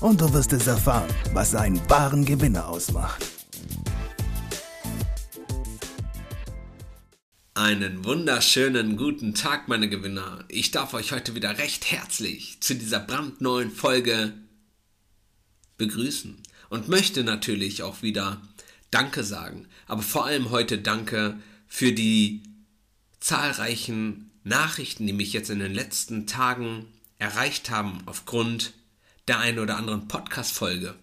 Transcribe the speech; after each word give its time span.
und 0.00 0.20
du 0.20 0.32
wirst 0.32 0.52
es 0.52 0.66
erfahren, 0.66 1.08
was 1.32 1.54
einen 1.54 1.80
wahren 1.90 2.24
Gewinner 2.24 2.68
ausmacht. 2.68 3.24
Einen 7.54 8.04
wunderschönen 8.04 8.96
guten 8.96 9.34
Tag, 9.34 9.66
meine 9.66 9.88
Gewinner. 9.88 10.44
Ich 10.46 10.70
darf 10.70 10.94
euch 10.94 11.10
heute 11.10 11.34
wieder 11.34 11.58
recht 11.58 11.90
herzlich 11.90 12.60
zu 12.60 12.76
dieser 12.76 13.00
brandneuen 13.00 13.72
Folge 13.72 14.32
begrüßen 15.76 16.40
und 16.68 16.88
möchte 16.88 17.24
natürlich 17.24 17.82
auch 17.82 18.02
wieder 18.02 18.40
Danke 18.92 19.24
sagen, 19.24 19.66
aber 19.86 20.02
vor 20.02 20.26
allem 20.26 20.50
heute 20.50 20.78
Danke 20.78 21.38
für 21.66 21.92
die 21.92 22.42
zahlreichen 23.18 24.30
Nachrichten, 24.44 25.06
die 25.06 25.12
mich 25.12 25.32
jetzt 25.32 25.50
in 25.50 25.58
den 25.58 25.74
letzten 25.74 26.26
Tagen 26.28 26.86
erreicht 27.18 27.70
haben 27.70 27.98
aufgrund 28.06 28.72
der 29.28 29.38
einen 29.40 29.58
oder 29.58 29.76
anderen 29.76 30.08
Podcast-Folge. 30.08 30.94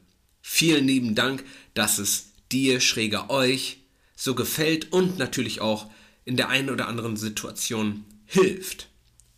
Vielen 0.41 0.88
lieben 0.88 1.15
Dank, 1.15 1.43
dass 1.73 1.97
es 1.97 2.31
dir, 2.51 2.79
schräger 2.79 3.29
euch, 3.29 3.79
so 4.15 4.35
gefällt 4.35 4.91
und 4.91 5.18
natürlich 5.18 5.62
auch 5.62 5.90
in 6.23 6.37
der 6.37 6.49
einen 6.49 6.70
oder 6.70 6.87
anderen 6.87 7.18
Situation 7.18 8.05
hilft. 8.26 8.90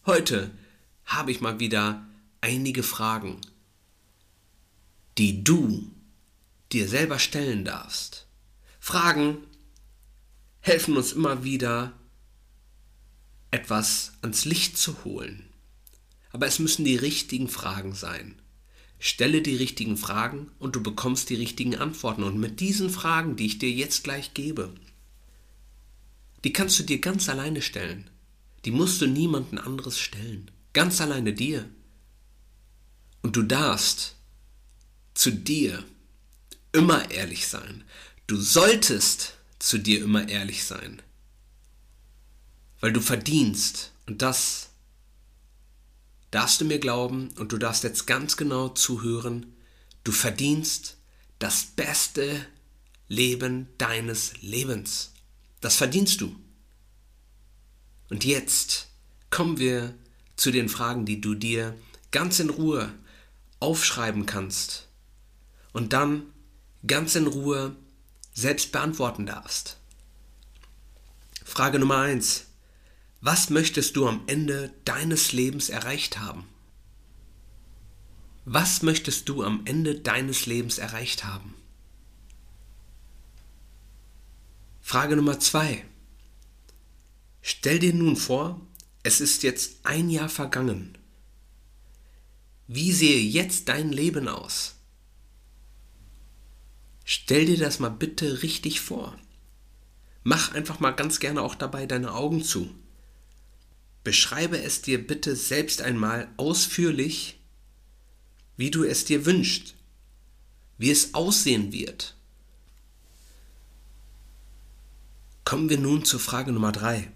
Heute 0.05 0.51
habe 1.05 1.31
ich 1.31 1.41
mal 1.41 1.59
wieder 1.59 2.05
einige 2.41 2.83
Fragen, 2.83 3.41
die 5.17 5.43
du 5.43 5.91
dir 6.71 6.87
selber 6.87 7.19
stellen 7.19 7.65
darfst. 7.65 8.27
Fragen 8.79 9.37
helfen 10.59 10.95
uns 10.95 11.13
immer 11.13 11.43
wieder, 11.43 11.93
etwas 13.51 14.13
ans 14.21 14.45
Licht 14.45 14.77
zu 14.77 15.03
holen. 15.03 15.49
Aber 16.31 16.45
es 16.45 16.59
müssen 16.59 16.85
die 16.85 16.97
richtigen 16.97 17.47
Fragen 17.47 17.93
sein. 17.93 18.41
Stelle 18.99 19.41
die 19.41 19.55
richtigen 19.55 19.97
Fragen 19.97 20.49
und 20.59 20.75
du 20.75 20.81
bekommst 20.81 21.29
die 21.29 21.35
richtigen 21.35 21.75
Antworten. 21.75 22.23
Und 22.23 22.39
mit 22.39 22.59
diesen 22.59 22.89
Fragen, 22.89 23.35
die 23.35 23.45
ich 23.45 23.59
dir 23.59 23.71
jetzt 23.71 24.03
gleich 24.03 24.33
gebe, 24.33 24.73
die 26.43 26.53
kannst 26.53 26.79
du 26.79 26.83
dir 26.83 26.99
ganz 26.99 27.29
alleine 27.29 27.61
stellen. 27.61 28.09
Die 28.65 28.71
musst 28.71 29.01
du 29.01 29.07
niemanden 29.07 29.57
anderes 29.57 29.99
stellen. 29.99 30.49
Ganz 30.73 30.99
alleine 31.01 31.33
dir. 31.33 31.69
Und 33.21 33.35
du 33.35 33.43
darfst 33.43 34.15
zu 35.13 35.31
dir 35.31 35.83
immer 36.71 37.09
ehrlich 37.11 37.47
sein. 37.47 37.83
Du 38.27 38.37
solltest 38.37 39.37
zu 39.59 39.77
dir 39.77 40.03
immer 40.03 40.27
ehrlich 40.29 40.63
sein. 40.63 41.01
Weil 42.79 42.93
du 42.93 43.01
verdienst. 43.01 43.91
Und 44.05 44.21
das 44.21 44.69
darfst 46.31 46.61
du 46.61 46.65
mir 46.65 46.79
glauben 46.79 47.29
und 47.37 47.51
du 47.51 47.57
darfst 47.57 47.83
jetzt 47.83 48.07
ganz 48.07 48.37
genau 48.37 48.69
zuhören. 48.69 49.55
Du 50.03 50.11
verdienst 50.11 50.97
das 51.39 51.65
beste 51.65 52.45
Leben 53.07 53.67
deines 53.77 54.41
Lebens. 54.41 55.13
Das 55.61 55.75
verdienst 55.75 56.21
du. 56.21 56.35
Und 58.09 58.25
jetzt 58.25 58.87
kommen 59.29 59.57
wir 59.57 59.93
zu 60.35 60.51
den 60.51 60.69
Fragen, 60.69 61.05
die 61.05 61.19
du 61.21 61.35
dir 61.35 61.75
ganz 62.11 62.39
in 62.39 62.49
Ruhe 62.49 62.93
aufschreiben 63.59 64.25
kannst 64.25 64.87
und 65.73 65.93
dann 65.93 66.23
ganz 66.85 67.15
in 67.15 67.27
Ruhe 67.27 67.75
selbst 68.33 68.71
beantworten 68.71 69.25
darfst. 69.25 69.77
Frage 71.43 71.79
Nummer 71.79 71.99
1. 71.99 72.46
Was 73.21 73.49
möchtest 73.49 73.95
du 73.95 74.07
am 74.07 74.21
Ende 74.27 74.71
deines 74.85 75.31
Lebens 75.31 75.69
erreicht 75.69 76.19
haben? 76.19 76.47
Was 78.45 78.83
möchtest 78.83 79.27
du 79.27 79.43
am 79.43 79.65
Ende 79.65 79.99
deines 79.99 80.45
Lebens 80.45 80.77
erreicht 80.77 81.25
haben? 81.25 81.55
Frage 84.81 85.15
Nummer 85.15 85.39
zwei. 85.39 85.83
Stell 87.41 87.79
dir 87.79 87.93
nun 87.93 88.15
vor, 88.15 88.61
es 89.03 89.19
ist 89.19 89.43
jetzt 89.43 89.85
ein 89.85 90.09
Jahr 90.09 90.29
vergangen. 90.29 90.97
Wie 92.67 92.91
sehe 92.91 93.19
jetzt 93.19 93.67
dein 93.67 93.91
Leben 93.91 94.27
aus? 94.27 94.75
Stell 97.03 97.45
dir 97.45 97.57
das 97.57 97.79
mal 97.79 97.89
bitte 97.89 98.43
richtig 98.43 98.79
vor. 98.79 99.17
Mach 100.23 100.53
einfach 100.53 100.79
mal 100.79 100.91
ganz 100.91 101.19
gerne 101.19 101.41
auch 101.41 101.55
dabei 101.55 101.85
deine 101.85 102.13
Augen 102.13 102.43
zu. 102.43 102.73
Beschreibe 104.07 104.63
es 104.63 104.81
dir 104.81 105.05
bitte 105.05 105.35
selbst 105.35 105.81
einmal 105.81 106.29
ausführlich, 106.37 107.41
wie 108.55 108.71
du 108.71 108.85
es 108.85 109.03
dir 109.03 109.25
wünschst, 109.25 109.75
wie 110.77 110.91
es 110.91 111.13
aussehen 111.13 111.73
wird. 111.73 112.15
Kommen 115.43 115.67
wir 115.67 115.77
nun 115.77 116.05
zur 116.05 116.21
Frage 116.21 116.53
Nummer 116.53 116.71
drei. 116.71 117.11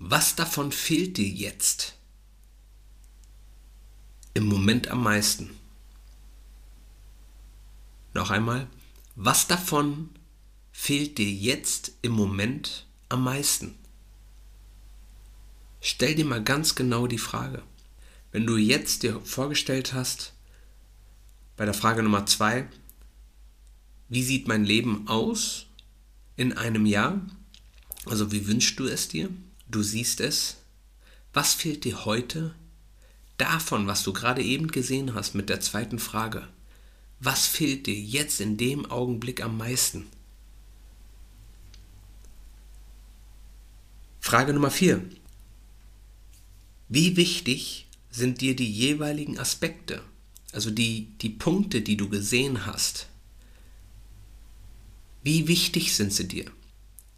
Was 0.00 0.34
davon 0.34 0.72
fehlt 0.72 1.16
dir 1.16 1.28
jetzt? 1.28 1.94
Im 4.34 4.46
Moment 4.46 4.88
am 4.88 5.04
meisten. 5.04 5.56
Noch 8.14 8.32
einmal, 8.32 8.66
was 9.14 9.46
davon 9.46 10.08
fehlt 10.72 11.18
dir 11.18 11.30
jetzt 11.30 11.92
im 12.02 12.10
Moment 12.10 12.88
am 13.10 13.22
meisten? 13.22 13.78
Stell 15.86 16.14
dir 16.14 16.24
mal 16.24 16.42
ganz 16.42 16.74
genau 16.74 17.06
die 17.06 17.18
Frage. 17.18 17.62
Wenn 18.32 18.46
du 18.46 18.56
jetzt 18.56 19.02
dir 19.02 19.20
vorgestellt 19.20 19.92
hast, 19.92 20.32
bei 21.58 21.66
der 21.66 21.74
Frage 21.74 22.02
Nummer 22.02 22.24
zwei, 22.24 22.66
wie 24.08 24.22
sieht 24.22 24.48
mein 24.48 24.64
Leben 24.64 25.08
aus? 25.08 25.66
in 26.36 26.56
einem 26.56 26.86
Jahr? 26.86 27.20
Also 28.06 28.32
wie 28.32 28.46
wünschst 28.46 28.78
du 28.78 28.86
es 28.86 29.08
dir? 29.08 29.28
Du 29.68 29.82
siehst 29.82 30.20
es. 30.20 30.56
Was 31.34 31.52
fehlt 31.52 31.84
dir 31.84 32.06
heute 32.06 32.54
davon, 33.36 33.86
was 33.86 34.02
du 34.02 34.14
gerade 34.14 34.42
eben 34.42 34.68
gesehen 34.68 35.14
hast 35.14 35.34
mit 35.34 35.48
der 35.50 35.60
zweiten 35.60 35.98
Frage? 35.98 36.48
Was 37.20 37.46
fehlt 37.46 37.86
dir 37.86 37.94
jetzt 37.94 38.40
in 38.40 38.56
dem 38.56 38.90
Augenblick 38.90 39.42
am 39.42 39.58
meisten? 39.58 40.06
Frage 44.18 44.54
Nummer 44.54 44.70
4. 44.70 45.02
Wie 46.88 47.16
wichtig 47.16 47.86
sind 48.10 48.40
dir 48.40 48.54
die 48.54 48.70
jeweiligen 48.70 49.38
Aspekte, 49.38 50.02
also 50.52 50.70
die, 50.70 51.08
die 51.20 51.30
Punkte, 51.30 51.80
die 51.80 51.96
du 51.96 52.08
gesehen 52.08 52.66
hast, 52.66 53.08
wie 55.22 55.48
wichtig 55.48 55.96
sind 55.96 56.12
sie 56.12 56.28
dir? 56.28 56.50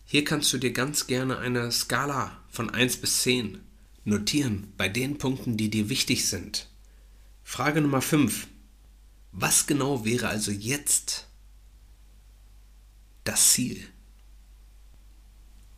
Hier 0.05 0.25
kannst 0.25 0.53
du 0.53 0.59
dir 0.59 0.73
ganz 0.73 1.09
gerne 1.09 1.39
eine 1.39 1.73
Skala 1.73 2.41
von 2.49 2.71
1 2.71 2.99
bis 2.99 3.23
10 3.23 3.59
notieren 4.05 4.73
bei 4.77 4.89
den 4.89 5.19
Punkten, 5.19 5.57
die 5.57 5.69
dir 5.69 5.89
wichtig 5.89 6.29
sind. 6.29 6.69
Frage 7.43 7.81
Nummer 7.81 8.01
5. 8.01 8.47
Was 9.33 9.67
genau 9.67 10.05
wäre 10.05 10.29
also 10.29 10.53
jetzt 10.53 11.27
das 13.25 13.51
Ziel? 13.51 13.83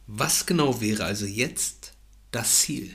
Was 0.07 0.45
genau 0.45 0.81
wäre 0.83 1.05
also 1.05 1.25
jetzt 1.25 1.95
das 2.31 2.61
Ziel? 2.61 2.95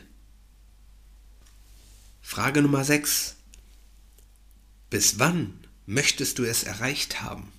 Frage 2.25 2.63
Nummer 2.63 2.83
6. 2.83 3.35
Bis 4.89 5.19
wann 5.19 5.53
möchtest 5.85 6.39
du 6.39 6.45
es 6.45 6.63
erreicht 6.63 7.21
haben? 7.21 7.51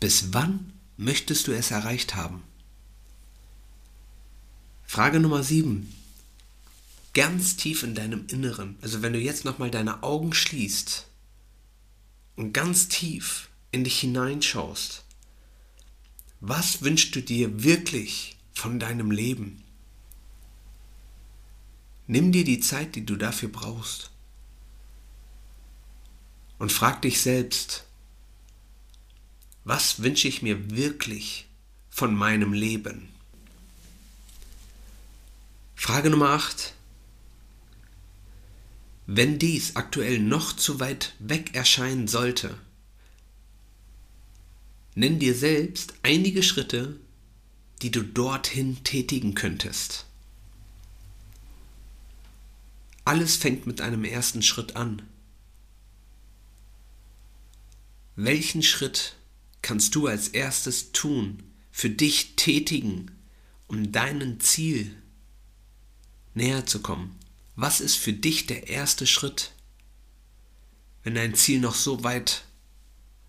Bis 0.00 0.34
wann 0.34 0.74
möchtest 0.98 1.46
du 1.46 1.52
es 1.52 1.70
erreicht 1.70 2.14
haben? 2.14 2.42
Frage 4.84 5.20
Nummer 5.20 5.42
7. 5.42 5.94
Ganz 7.14 7.56
tief 7.56 7.84
in 7.84 7.94
deinem 7.94 8.26
Inneren, 8.26 8.76
also 8.82 9.00
wenn 9.00 9.14
du 9.14 9.20
jetzt 9.20 9.46
nochmal 9.46 9.70
deine 9.70 10.02
Augen 10.02 10.34
schließt 10.34 11.06
und 12.36 12.52
ganz 12.52 12.88
tief 12.88 13.48
in 13.70 13.84
dich 13.84 14.00
hineinschaust, 14.00 15.04
was 16.40 16.82
wünschst 16.82 17.14
du 17.14 17.22
dir 17.22 17.62
wirklich 17.62 18.36
von 18.52 18.78
deinem 18.78 19.10
Leben? 19.10 19.64
Nimm 22.06 22.32
dir 22.32 22.44
die 22.44 22.60
Zeit, 22.60 22.96
die 22.96 23.06
du 23.06 23.16
dafür 23.16 23.48
brauchst 23.48 24.10
und 26.58 26.70
frag 26.70 27.02
dich 27.02 27.20
selbst, 27.20 27.84
Was 29.66 30.02
wünsche 30.02 30.28
ich 30.28 30.42
mir 30.42 30.70
wirklich 30.76 31.46
von 31.88 32.14
meinem 32.14 32.52
Leben? 32.52 33.08
Frage 35.74 36.10
Nummer 36.10 36.30
8. 36.30 36.74
Wenn 39.06 39.38
dies 39.38 39.76
aktuell 39.76 40.18
noch 40.18 40.54
zu 40.54 40.80
weit 40.80 41.14
weg 41.18 41.54
erscheinen 41.54 42.08
sollte, 42.08 42.58
nenn 44.94 45.18
dir 45.18 45.34
selbst 45.34 45.94
einige 46.02 46.42
Schritte, 46.42 47.00
die 47.80 47.90
du 47.90 48.02
dorthin 48.02 48.82
tätigen 48.84 49.34
könntest. 49.34 50.06
Alles 53.04 53.36
fängt 53.36 53.66
mit 53.66 53.80
einem 53.80 54.04
ersten 54.04 54.42
Schritt 54.42 54.76
an. 54.76 55.02
Welchen 58.16 58.62
Schritt 58.62 59.16
kannst 59.60 59.94
du 59.94 60.06
als 60.06 60.28
erstes 60.28 60.92
tun, 60.92 61.42
für 61.70 61.90
dich 61.90 62.36
tätigen, 62.36 63.10
um 63.66 63.92
deinem 63.92 64.40
Ziel 64.40 64.94
näher 66.34 66.64
zu 66.64 66.80
kommen? 66.80 67.18
Was 67.56 67.80
ist 67.80 67.96
für 67.96 68.12
dich 68.12 68.46
der 68.46 68.68
erste 68.68 69.06
Schritt, 69.06 69.52
wenn 71.02 71.14
dein 71.14 71.34
Ziel 71.34 71.60
noch 71.60 71.74
so 71.74 72.04
weit 72.04 72.44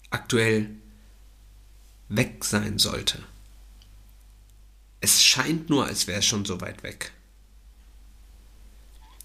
aktuell 0.09 0.69
weg 2.07 2.45
sein 2.45 2.79
sollte? 2.79 3.23
Es 5.01 5.23
scheint 5.23 5.69
nur, 5.69 5.85
als 5.85 6.07
wäre 6.07 6.19
es 6.19 6.25
schon 6.25 6.45
so 6.45 6.61
weit 6.61 6.81
weg. 6.83 7.11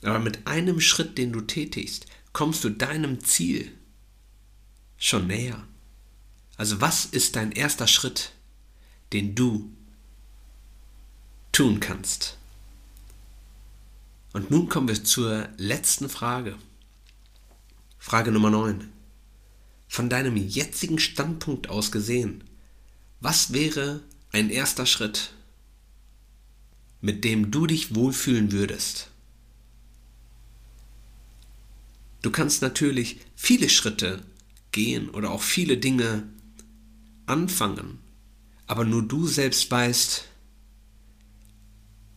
Aber 0.03 0.19
mit 0.19 0.47
einem 0.47 0.81
Schritt, 0.81 1.19
den 1.19 1.33
du 1.33 1.43
tätigst, 1.43 2.07
kommst 2.33 2.65
du 2.65 2.71
deinem 2.71 3.23
Ziel 3.23 3.71
schon 4.97 5.27
näher. 5.27 5.67
Also 6.57 6.81
was 6.81 7.07
ist 7.07 7.37
dein 7.37 7.53
erster 7.53 7.87
Schritt, 7.87 8.33
den 9.13 9.35
du 9.35 9.71
tun 11.53 11.81
kannst? 11.81 12.37
Und 14.33 14.51
nun 14.51 14.69
kommen 14.69 14.89
wir 14.89 15.03
zur 15.03 15.49
letzten 15.57 16.09
Frage. 16.09 16.57
Frage 17.99 18.31
Nummer 18.31 18.51
9. 18.51 18.89
Von 19.89 20.09
deinem 20.09 20.37
jetzigen 20.37 20.99
Standpunkt 20.99 21.69
aus 21.69 21.91
gesehen, 21.91 22.45
was 23.21 23.53
wäre 23.53 24.03
ein 24.33 24.49
erster 24.51 24.87
Schritt, 24.87 25.33
mit 27.01 27.25
dem 27.25 27.51
du 27.51 27.67
dich 27.67 27.95
wohlfühlen 27.95 28.53
würdest? 28.53 29.11
Du 32.23 32.31
kannst 32.31 32.63
natürlich 32.63 33.21
viele 33.35 33.69
Schritte 33.69 34.23
gehen 34.73 35.09
oder 35.11 35.31
auch 35.31 35.43
viele 35.43 35.79
Dinge 35.79 36.29
anfangen, 37.27 37.99
aber 38.67 38.85
nur 38.85 39.03
du 39.03 39.27
selbst 39.27 39.71
weißt, 39.71 40.25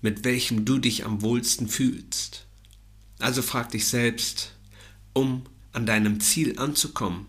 mit 0.01 0.25
welchem 0.25 0.65
du 0.65 0.79
dich 0.79 1.05
am 1.05 1.21
wohlsten 1.21 1.67
fühlst. 1.67 2.45
Also 3.19 3.41
frag 3.41 3.71
dich 3.71 3.88
selbst, 3.88 4.53
um 5.13 5.44
an 5.71 5.85
deinem 5.85 6.19
Ziel 6.19 6.59
anzukommen, 6.59 7.25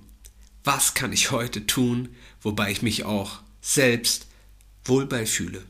was 0.65 0.95
kann 0.95 1.13
ich 1.13 1.31
heute 1.31 1.67
tun, 1.67 2.09
wobei 2.43 2.73
ich 2.73 2.83
mich 2.83 3.05
auch 3.05 3.41
selbst 3.61 4.27
wohl 4.85 5.07
beifühle. 5.07 5.63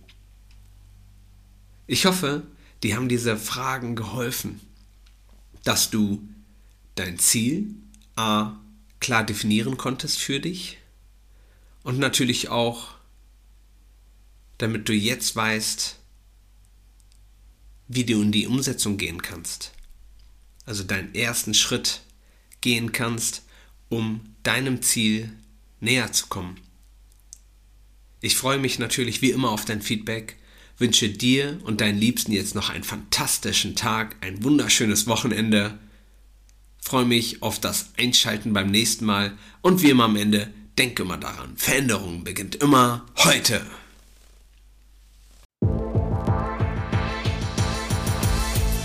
Ich 1.86 2.06
hoffe, 2.06 2.44
die 2.82 2.94
haben 2.96 3.08
diese 3.08 3.36
Fragen 3.36 3.96
geholfen, 3.96 4.60
dass 5.62 5.90
du 5.90 6.26
dein 6.94 7.18
Ziel 7.18 7.74
A 8.16 8.60
klar 9.00 9.24
definieren 9.24 9.76
konntest 9.76 10.18
für 10.18 10.40
dich 10.40 10.78
und 11.82 11.98
natürlich 11.98 12.48
auch, 12.48 12.94
damit 14.58 14.88
du 14.88 14.94
jetzt 14.94 15.36
weißt, 15.36 15.98
wie 17.88 18.04
du 18.04 18.22
in 18.22 18.32
die 18.32 18.46
Umsetzung 18.46 18.96
gehen 18.96 19.20
kannst. 19.20 19.72
Also 20.64 20.84
deinen 20.84 21.14
ersten 21.14 21.52
Schritt 21.52 22.00
gehen 22.62 22.92
kannst, 22.92 23.42
um 23.90 24.34
deinem 24.42 24.80
Ziel 24.80 25.30
näher 25.80 26.12
zu 26.12 26.28
kommen. 26.28 26.58
Ich 28.22 28.36
freue 28.36 28.58
mich 28.58 28.78
natürlich 28.78 29.20
wie 29.20 29.32
immer 29.32 29.50
auf 29.50 29.66
dein 29.66 29.82
Feedback, 29.82 30.36
wünsche 30.78 31.10
dir 31.10 31.60
und 31.64 31.82
deinen 31.82 31.98
Liebsten 31.98 32.32
jetzt 32.32 32.54
noch 32.54 32.70
einen 32.70 32.84
fantastischen 32.84 33.76
Tag, 33.76 34.16
ein 34.22 34.42
wunderschönes 34.42 35.06
Wochenende 35.06 35.78
freue 36.84 37.06
mich 37.06 37.42
auf 37.42 37.58
das 37.58 37.86
Einschalten 37.98 38.52
beim 38.52 38.70
nächsten 38.70 39.06
Mal 39.06 39.32
und 39.62 39.82
wie 39.82 39.90
immer 39.90 40.04
am 40.04 40.16
Ende, 40.16 40.52
denke 40.78 41.02
immer 41.02 41.16
daran, 41.16 41.54
Veränderung 41.56 42.24
beginnt 42.24 42.56
immer 42.56 43.06
heute. 43.16 43.62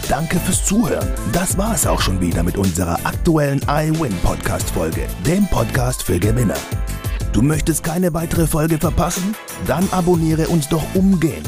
Danke 0.07 0.39
fürs 0.39 0.65
Zuhören. 0.65 1.07
Das 1.33 1.57
war 1.57 1.75
es 1.75 1.85
auch 1.85 2.01
schon 2.01 2.19
wieder 2.19 2.41
mit 2.41 2.57
unserer 2.57 3.05
aktuellen 3.05 3.61
iWin 3.67 4.15
Podcast 4.23 4.69
Folge, 4.71 5.07
dem 5.25 5.45
Podcast 5.47 6.01
für 6.01 6.19
Gewinner. 6.19 6.57
Du 7.33 7.43
möchtest 7.43 7.83
keine 7.83 8.13
weitere 8.13 8.47
Folge 8.47 8.79
verpassen? 8.79 9.35
Dann 9.67 9.87
abonniere 9.91 10.47
uns 10.47 10.67
doch 10.67 10.83
umgehend 10.95 11.47